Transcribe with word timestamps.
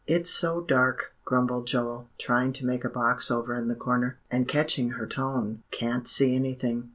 "It's 0.07 0.31
so 0.31 0.61
dark," 0.61 1.13
grumbled 1.25 1.67
Joel, 1.67 2.09
trying 2.17 2.53
to 2.53 2.65
make 2.65 2.83
a 2.83 2.89
box 2.89 3.29
over 3.29 3.53
in 3.53 3.67
the 3.67 3.75
corner, 3.75 4.17
and 4.31 4.47
catching 4.47 4.89
her 4.93 5.05
tone, 5.05 5.61
"can't 5.69 6.07
see 6.07 6.35
anything." 6.35 6.89